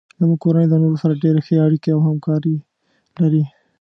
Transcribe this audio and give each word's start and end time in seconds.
زمونږ 0.19 0.39
کورنۍ 0.43 0.65
د 0.69 0.73
نورو 0.81 1.01
سره 1.03 1.19
ډیرې 1.23 1.41
ښې 1.45 1.55
اړیکې 1.65 1.89
او 1.95 1.99
همکاري 2.07 2.55
لري 3.21 3.43